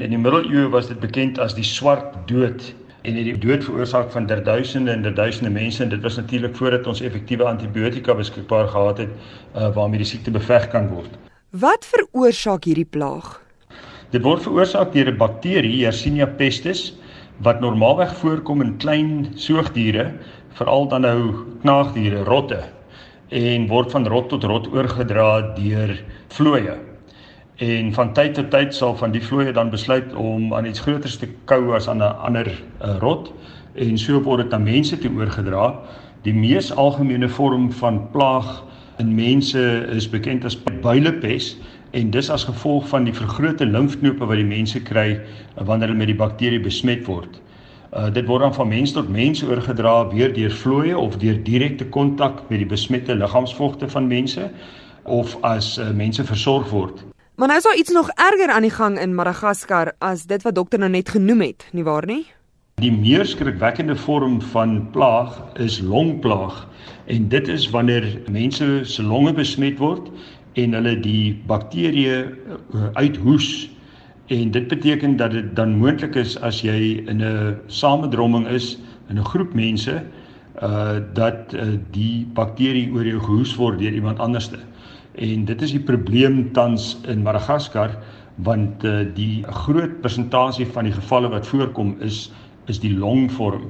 In 0.00 0.14
die 0.14 0.18
middeleeue 0.18 0.70
was 0.72 0.86
dit 0.88 0.96
bekend 1.00 1.38
as 1.44 1.52
die 1.52 1.64
swart 1.66 2.14
dood 2.28 2.62
en 3.04 3.18
het 3.18 3.26
die 3.26 3.34
dood 3.36 3.66
veroorsaak 3.66 4.08
van 4.14 4.24
derduisende 4.30 4.94
en 4.94 5.02
derduisende 5.04 5.50
mense 5.52 5.82
en 5.84 5.92
dit 5.92 6.00
was 6.00 6.16
natuurlik 6.16 6.56
voordat 6.56 6.88
ons 6.88 7.02
effektiewe 7.04 7.44
antibiotika 7.44 8.16
beskikbaar 8.16 8.70
gehad 8.72 9.02
het 9.04 9.12
uh, 9.12 9.68
waarmee 9.76 10.00
die 10.00 10.08
siekte 10.08 10.32
beveg 10.32 10.70
kan 10.72 10.88
word. 10.88 11.12
Wat 11.52 11.84
veroorsaak 11.84 12.64
hierdie 12.64 12.88
plaag? 12.88 13.34
Dit 14.16 14.24
word 14.24 14.40
veroorsaak 14.40 14.96
deur 14.96 15.12
'n 15.12 15.20
bakterie, 15.20 15.76
Yersinia 15.84 16.26
pestis, 16.26 16.94
wat 17.44 17.60
normaalweg 17.60 18.16
voorkom 18.24 18.64
in 18.64 18.76
klein 18.80 19.32
soogdiere, 19.36 20.14
veral 20.56 20.88
dan 20.88 21.04
nou 21.04 21.44
knaagdiere, 21.60 22.24
rotte 22.24 22.64
en 23.28 23.68
word 23.68 23.92
van 23.92 24.08
rot 24.08 24.32
tot 24.32 24.44
rot 24.44 24.72
oorgedra 24.72 25.52
deur 25.60 25.92
vlooie. 26.32 26.89
En 27.60 27.92
van 27.92 28.12
tyd 28.16 28.34
tot 28.34 28.46
tyd 28.50 28.74
sal 28.74 28.94
van 28.96 29.12
die 29.12 29.20
vlooie 29.20 29.52
dan 29.52 29.68
besluit 29.68 30.14
om 30.16 30.54
aan 30.56 30.64
iets 30.64 30.80
groters 30.80 31.18
te 31.20 31.26
kou 31.44 31.74
as 31.76 31.88
aan 31.92 32.00
'n 32.00 32.16
ander 32.28 32.48
uh, 32.48 32.94
rot 33.02 33.32
en 33.74 33.98
so 33.98 34.22
word 34.24 34.42
dit 34.42 34.54
aan 34.56 34.64
mense 34.64 34.98
toe 34.98 35.10
oorgedra. 35.12 35.66
Die 36.24 36.32
mees 36.32 36.72
algemene 36.72 37.28
vorm 37.28 37.72
van 37.72 38.00
plaag 38.14 38.64
in 38.98 39.12
mense 39.14 39.60
is 39.92 40.08
bekend 40.08 40.44
as 40.44 40.56
builepes 40.80 41.56
en 41.90 42.10
dis 42.10 42.30
as 42.30 42.48
gevolg 42.48 42.88
van 42.88 43.04
die 43.04 43.14
vergrote 43.14 43.66
limfknope 43.66 44.24
wat 44.24 44.40
die 44.40 44.48
mense 44.56 44.80
kry 44.80 45.20
wanneer 45.56 45.92
hulle 45.92 46.00
met 46.00 46.12
die 46.14 46.16
bakterie 46.16 46.64
besmet 46.64 47.04
word. 47.04 47.40
Uh, 47.92 48.08
dit 48.08 48.24
word 48.24 48.40
dan 48.40 48.54
van 48.54 48.68
mens 48.68 48.92
tot 48.96 49.12
mens 49.12 49.44
oorgedra 49.44 50.08
weer 50.08 50.32
deur 50.32 50.56
vlooie 50.64 50.98
of 50.98 51.20
deur 51.20 51.36
direkte 51.44 51.84
kontak 51.84 52.40
met 52.48 52.64
die 52.64 52.72
besmette 52.72 53.14
liggaamsvogte 53.14 53.88
van 53.88 54.08
mense 54.08 54.50
of 55.04 55.36
as 55.42 55.76
uh, 55.78 55.90
mense 55.90 56.24
versorg 56.24 56.70
word. 56.70 57.09
Maar 57.40 57.48
nou 57.48 57.58
is 57.58 57.64
daar 57.64 57.76
iets 57.76 57.92
nog 57.92 58.08
erger 58.10 58.50
aan 58.52 58.62
die 58.62 58.70
gang 58.70 58.98
in 59.00 59.14
Madagaskar 59.14 59.92
as 59.98 60.26
dit 60.28 60.42
wat 60.42 60.54
dokter 60.54 60.78
nou 60.78 60.90
net 60.90 61.08
genoem 61.08 61.40
het, 61.40 61.64
nie 61.72 61.84
waar 61.84 62.04
nie? 62.06 62.26
Die 62.84 62.92
meer 62.92 63.24
skrikwekkende 63.24 63.96
vorm 63.96 64.42
van 64.52 64.90
plaag 64.92 65.38
is 65.54 65.78
longplaag 65.80 66.68
en 67.06 67.28
dit 67.32 67.48
is 67.48 67.70
wanneer 67.72 68.04
mense 68.28 68.84
se 68.84 69.02
longe 69.02 69.32
besmet 69.32 69.80
word 69.80 70.12
en 70.60 70.76
hulle 70.76 70.92
die 71.00 71.32
bakterieë 71.48 72.18
uh, 72.28 72.92
uithoes 73.00 73.70
En 74.30 74.50
dit 74.50 74.68
beteken 74.68 75.16
dat 75.16 75.30
dit 75.30 75.56
dan 75.56 75.72
moontlik 75.80 76.14
is 76.14 76.36
as 76.40 76.60
jy 76.62 77.02
in 77.10 77.24
'n 77.24 77.56
samedromming 77.66 78.46
is 78.48 78.78
in 79.08 79.18
'n 79.18 79.24
groep 79.24 79.54
mense 79.54 80.02
uh 80.62 80.98
dat 81.14 81.54
uh, 81.54 81.62
die 81.90 82.26
bakterie 82.34 82.92
oor 82.92 83.06
jou 83.06 83.20
gehoes 83.20 83.56
word 83.56 83.78
deur 83.78 83.92
iemand 83.92 84.18
anderste. 84.18 84.58
En 85.14 85.44
dit 85.44 85.62
is 85.62 85.70
die 85.70 85.82
probleem 85.82 86.52
tans 86.52 86.96
in 87.08 87.22
Madagaskar 87.22 87.96
want 88.40 88.84
uh, 88.84 89.02
die 89.14 89.44
groot 89.64 90.00
persentasie 90.00 90.66
van 90.66 90.86
die 90.88 90.94
gevalle 90.94 91.28
wat 91.28 91.46
voorkom 91.46 91.96
is 92.00 92.30
is 92.70 92.78
die 92.80 92.92
longvorm. 92.94 93.66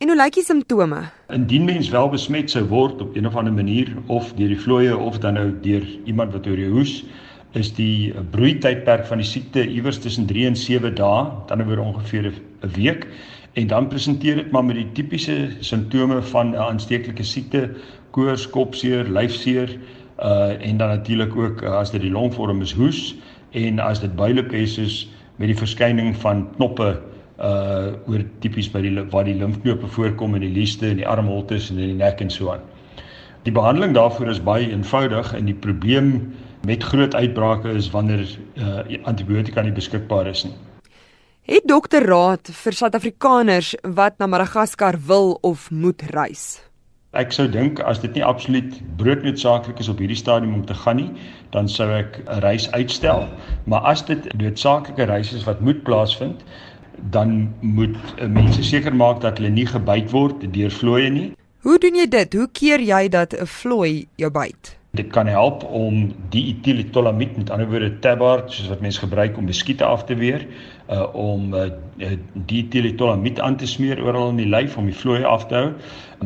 En 0.00 0.08
hoe 0.08 0.16
lyk 0.16 0.34
die 0.34 0.44
simptome? 0.44 1.02
Indien 1.28 1.64
mens 1.64 1.88
wel 1.92 2.08
besmet 2.08 2.50
sou 2.50 2.64
word 2.66 3.00
op 3.04 3.16
een 3.16 3.26
of 3.28 3.36
ander 3.36 3.52
manier 3.52 3.92
of 4.06 4.32
deur 4.34 4.48
die 4.48 4.60
vlooie 4.60 4.96
of 4.96 5.18
dan 5.22 5.36
nou 5.38 5.50
deur 5.62 5.84
iemand 6.04 6.32
wat 6.32 6.48
oor 6.50 6.58
jou 6.58 6.70
hoes, 6.72 7.04
is 7.52 7.72
die 7.76 8.14
broeitydperk 8.32 9.04
van 9.06 9.20
die 9.22 9.28
siekte 9.28 9.66
iewers 9.66 10.00
tussen 10.00 10.26
3 10.26 10.46
en 10.50 10.56
7 10.56 10.94
dae, 10.96 11.28
dan 11.46 11.62
oor 11.66 11.84
ongeveer 11.84 12.32
'n 12.32 12.72
week 12.74 13.06
en 13.52 13.66
dan 13.66 13.88
presenteer 13.88 14.36
dit 14.36 14.50
maar 14.50 14.64
met 14.64 14.76
die 14.76 14.92
tipiese 14.92 15.50
simptome 15.60 16.22
van 16.22 16.50
'n 16.50 16.56
aansteeklike 16.56 17.22
siekte, 17.22 17.70
koors, 18.10 18.50
kopseer, 18.50 19.04
lyfseer, 19.04 19.78
uh 20.22 20.56
en 20.60 20.76
dan 20.76 20.88
natuurlik 20.88 21.36
ook 21.36 21.62
uh, 21.62 21.76
as 21.78 21.90
dit 21.90 22.00
die 22.00 22.10
longvorm 22.10 22.60
is 22.62 22.72
hoes 22.72 23.14
en 23.50 23.78
as 23.78 24.00
dit 24.00 24.16
builepes 24.16 24.78
is 24.78 25.08
met 25.36 25.48
die 25.48 25.56
verskyning 25.56 26.16
van 26.16 26.48
knoppe 26.56 27.00
uh 27.40 27.96
oor 28.06 28.24
tipies 28.44 28.68
by 28.70 28.82
die 28.84 28.92
waar 29.10 29.24
die 29.24 29.38
limfknope 29.38 29.88
voorkom 29.96 30.34
in 30.36 30.44
die 30.44 30.52
lieste 30.52 30.90
en 30.90 31.00
die 31.00 31.08
armholtes 31.08 31.70
en 31.70 31.78
in 31.78 31.94
die 31.94 31.98
nek 32.04 32.20
en 32.20 32.30
so 32.30 32.52
aan. 32.52 32.64
Die 33.48 33.52
behandeling 33.52 33.94
daarvoor 33.96 34.28
is 34.28 34.42
baie 34.44 34.68
eenvoudig 34.68 35.32
en 35.32 35.46
die 35.48 35.56
probleem 35.56 36.34
met 36.68 36.84
groot 36.84 37.14
uitbrake 37.14 37.72
is 37.72 37.88
wanneer 37.90 38.26
uh, 38.60 38.82
antibiotika 39.08 39.62
nie 39.64 39.72
beskikbaar 39.72 40.28
is 40.28 40.44
nie. 40.44 40.56
Het 41.48 41.64
dokter 41.64 42.04
raad 42.04 42.50
vir 42.52 42.76
Suid-Afrikaners 42.76 43.72
wat 43.96 44.18
na 44.20 44.28
Madagaskar 44.28 45.00
wil 45.08 45.38
of 45.40 45.70
moet 45.70 46.02
reis? 46.12 46.60
Ek 47.10 47.32
sou 47.34 47.48
dink 47.50 47.80
as 47.90 47.98
dit 47.98 48.12
nie 48.14 48.22
absoluut 48.22 48.74
broodnoodsaaklik 49.00 49.80
is 49.82 49.88
op 49.90 49.98
hierdie 49.98 50.18
stadium 50.18 50.52
om 50.54 50.62
te 50.66 50.76
gaan 50.78 51.00
nie, 51.00 51.08
dan 51.50 51.66
sou 51.68 51.88
ek 51.90 52.20
'n 52.22 52.38
reis 52.44 52.70
uitstel. 52.70 53.26
Maar 53.66 53.80
as 53.80 54.04
dit 54.06 54.28
noodsaaklike 54.38 55.08
reis 55.10 55.32
is 55.34 55.44
wat 55.44 55.60
moet 55.60 55.82
plaasvind, 55.82 56.44
dan 57.10 57.50
moet 57.60 57.96
uh, 58.20 58.26
mense 58.30 58.62
seker 58.62 58.94
maak 58.94 59.20
dat 59.20 59.38
hulle 59.38 59.50
nie 59.50 59.66
gebyt 59.66 60.10
word 60.10 60.52
deur 60.54 60.70
vlooie 60.70 61.10
nie. 61.10 61.32
Hoe 61.66 61.78
doen 61.78 61.98
jy 61.98 62.06
dit? 62.08 62.34
Hoe 62.34 62.48
keer 62.52 62.80
jy 62.80 63.08
dat 63.08 63.34
'n 63.34 63.46
vlooi 63.46 64.06
jou 64.14 64.30
byt? 64.30 64.79
Dit 64.90 65.12
kan 65.14 65.28
help 65.30 65.62
om 65.64 66.08
die 66.34 66.40
etieletolamied 66.50 67.36
met 67.36 67.50
ander 67.54 67.68
woorde 67.70 67.92
tabard 68.02 68.48
soos 68.50 68.72
wat 68.72 68.80
mense 68.82 68.98
gebruik 68.98 69.36
om 69.38 69.46
beskiete 69.46 69.84
af 69.86 70.02
te 70.04 70.16
weer, 70.18 70.42
uh 70.90 71.04
om 71.14 71.52
uh, 71.54 71.68
die 72.50 72.64
etieletolamied 72.64 73.38
aan 73.40 73.54
te 73.56 73.68
smeer 73.70 74.02
oral 74.02 74.32
in 74.32 74.40
die 74.42 74.48
lyf 74.50 74.74
om 74.80 74.88
die 74.90 74.96
vloei 74.96 75.20
af 75.22 75.44
te 75.46 75.54
hou. 75.54 75.68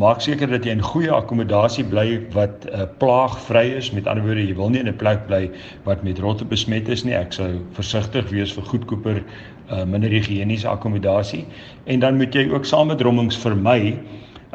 Maak 0.00 0.24
seker 0.24 0.48
dat 0.48 0.64
jy 0.64 0.72
in 0.78 0.80
goeie 0.80 1.10
akkommodasie 1.12 1.84
bly 1.84 2.06
wat 2.32 2.64
uh, 2.70 2.86
plaagvry 3.02 3.66
is. 3.76 3.90
Met 3.92 4.08
ander 4.08 4.24
woorde, 4.24 4.46
jy 4.48 4.56
wil 4.56 4.72
nie 4.72 4.80
in 4.80 4.88
'n 4.88 4.96
plek 4.96 5.26
bly 5.28 5.50
wat 5.84 6.00
met 6.02 6.22
rotte 6.24 6.48
besmet 6.48 6.88
is 6.88 7.04
nie. 7.04 7.12
Ek 7.12 7.36
sou 7.36 7.60
versigtig 7.76 8.32
wees 8.32 8.54
vir 8.56 8.64
goedkoper 8.72 9.20
uh 9.68 9.84
minder 9.84 10.08
higiëniese 10.08 10.68
akkommodasie 10.68 11.44
en 11.84 12.00
dan 12.00 12.16
moet 12.16 12.34
jy 12.34 12.48
ook 12.48 12.64
samedrommings 12.64 13.36
vermy 13.36 13.98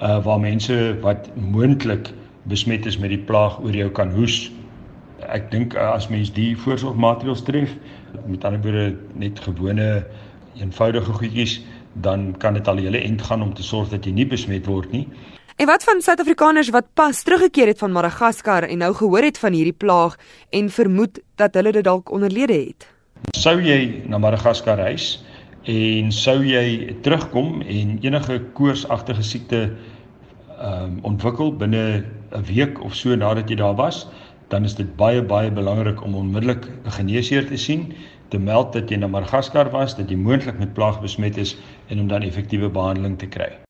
uh 0.01 0.17
waar 0.25 0.39
mense 0.41 0.97
wat 1.01 1.29
moontlik 1.35 2.09
besmet 2.49 2.85
is 2.89 2.97
met 2.97 3.13
die 3.13 3.21
plaag 3.29 3.59
oor 3.63 3.75
jou 3.75 3.89
kan 3.95 4.11
hoes. 4.15 4.49
Ek 5.29 5.49
dink 5.51 5.75
uh, 5.77 5.91
as 5.93 6.09
mens 6.09 6.31
die 6.33 6.55
voorsorgmaatreëls 6.57 7.43
tref, 7.47 7.73
met 8.25 8.45
ander 8.47 8.61
woorde 8.63 8.85
net 9.19 9.39
gewone 9.45 9.89
eenvoudige 10.59 11.13
goedjies, 11.19 11.59
dan 11.93 12.31
kan 12.39 12.55
dit 12.57 12.67
al 12.67 12.81
hele 12.81 13.01
end 13.01 13.21
gaan 13.21 13.43
om 13.43 13.53
te 13.53 13.63
sorg 13.63 13.89
dat 13.93 14.05
jy 14.05 14.13
nie 14.15 14.27
besmet 14.27 14.67
word 14.69 14.91
nie. 14.95 15.05
En 15.59 15.67
wat 15.67 15.83
van 15.83 16.01
Suid-Afrikaners 16.01 16.69
wat 16.71 16.88
pas 16.95 17.23
teruggekeer 17.23 17.67
het 17.73 17.81
van 17.81 17.91
Madagaskar 17.91 18.63
en 18.63 18.79
nou 18.79 18.93
gehoor 18.95 19.25
het 19.27 19.38
van 19.38 19.53
hierdie 19.53 19.75
plaag 19.75 20.15
en 20.55 20.69
vermoed 20.71 21.19
dat 21.35 21.57
hulle 21.59 21.73
dit 21.75 21.83
dalk 21.83 22.11
onderlede 22.15 22.55
het? 22.55 22.88
Sou 23.35 23.57
jy 23.59 24.05
na 24.07 24.17
Madagaskar 24.17 24.79
reis 24.79 25.17
en 25.67 26.13
sou 26.15 26.38
jy 26.47 26.95
terugkom 27.03 27.59
en 27.61 27.97
enige 27.99 28.39
koorsagtige 28.55 29.23
siekte 29.23 29.59
ehm 30.59 30.83
um, 30.83 30.95
ontwikkel 31.11 31.51
binne 31.55 31.83
'n 32.31 32.44
week 32.44 32.84
of 32.84 32.95
so 32.95 33.16
nadat 33.16 33.50
jy 33.50 33.56
daar 33.56 33.75
was, 33.75 34.07
dan 34.50 34.63
is 34.63 34.75
dit 34.75 34.95
baie 34.95 35.22
baie 35.22 35.51
belangrik 35.51 36.03
om 36.03 36.16
onmiddellik 36.16 36.66
'n 36.85 36.91
geneesheer 36.91 37.47
te 37.47 37.57
sien, 37.57 37.94
te 38.29 38.40
meld 38.40 38.73
dat 38.73 38.90
jy 38.90 38.97
na 38.97 39.07
Madagaskar 39.07 39.69
was, 39.69 39.95
dat 39.95 40.09
jy 40.09 40.16
moontlik 40.16 40.59
met 40.59 40.73
plaag 40.73 41.01
besmet 41.01 41.38
is 41.38 41.57
en 41.88 42.00
om 42.00 42.07
dan 42.07 42.22
effektiewe 42.22 42.69
behandeling 42.69 43.18
te 43.18 43.28
kry. 43.28 43.59